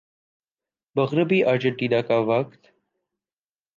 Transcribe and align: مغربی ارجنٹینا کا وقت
مغربی 0.95 1.39
ارجنٹینا 1.43 2.01
کا 2.01 2.17
وقت 2.27 2.61